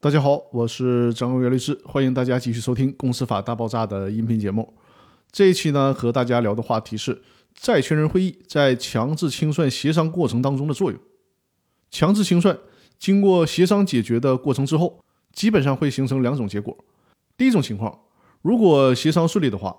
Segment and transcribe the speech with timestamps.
[0.00, 4.72] 大家好，我是张文元律师，欢迎大家继续收听《公司法大爆炸》的音频节目。
[5.32, 7.20] 这一期呢，和大家聊的话题是
[7.52, 11.00] 债权人会议在强制清算协商过程当中的作用。
[11.90, 12.56] 强制清算
[12.96, 15.00] 经过协商解决的过程之后，
[15.32, 16.78] 基本上会形成两种结果。
[17.36, 18.02] 第一种情况，
[18.40, 19.76] 如果协商顺利的话，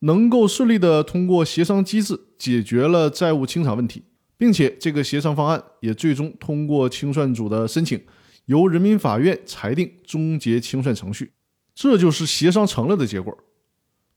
[0.00, 4.04] 能够顺利的通过协商机制解决了债务清偿问题，
[4.36, 7.98] 并且这个协商方案也最终通过清算组的申请。
[8.46, 11.32] 由人民法院裁定终结清算程序，
[11.74, 13.36] 这就是协商成了的结果。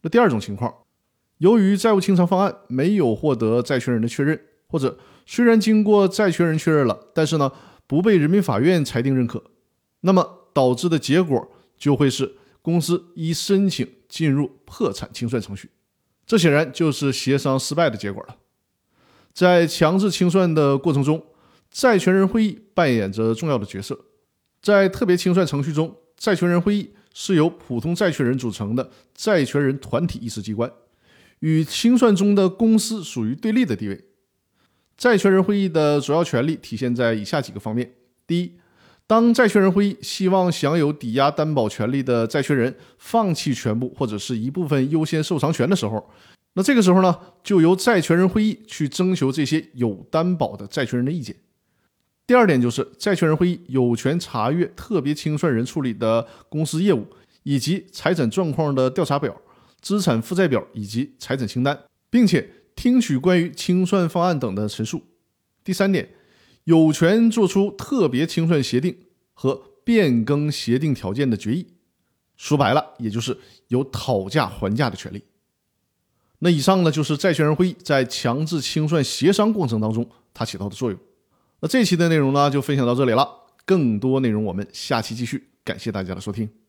[0.02, 0.74] 那第二种情况，
[1.38, 7.52] 由于债务清偿方案没有获得债权人的确认，或者虽然经过债权人确认了，但是呢
[7.88, 9.44] 不被人民法院裁定认可，
[10.02, 15.70] 那么导致的结果就会是公司一申请进入破产清算程序，
[16.26, 18.36] 这显然就是协商失败的结果了。
[19.34, 21.24] 在强制清算的过程中，
[21.70, 24.06] 债权人会议扮演着重要的角色。
[24.68, 30.70] 在特别清算程序中，债权人会议是由普通债权人组成的债权人团体议事机关，
[31.40, 34.04] 与清算中的公司属于对立的地位。
[34.98, 37.94] 债权人会议的主要权利体现在以下几个方面：
[38.28, 38.58] 第一，
[39.08, 46.10] 当债权人会议希望享有抵押担保权利的债权人放弃全部或者是一部分优先受偿权的时候，
[46.56, 51.34] 那这个时候呢，就由债权人会议去征求这些有担保的债权人的意见。
[52.28, 57.08] 第二点就是，债权人会议有权查阅特别清算人处理的公司业务
[57.44, 59.34] 以及财产状况的调查表、
[59.80, 65.02] 资产负债表以及财产清单，并且听取关于清算方案等的陈述。
[65.64, 66.10] 第三点，
[66.66, 68.94] 有权作出特别清算协定
[69.34, 69.56] 和
[69.86, 71.66] 变更协定条件的决议。
[72.36, 73.38] 说白了，也就是
[73.70, 75.24] 有讨价还价的权利。
[76.40, 81.00] 那以上呢，就是债权人会议在强制清算协商过程当中它起到的作用。
[81.62, 83.28] 那这期的内容呢，就分享到这里了。
[83.66, 85.50] 更多内容我们下期继续。
[85.64, 86.67] 感谢大家的收听。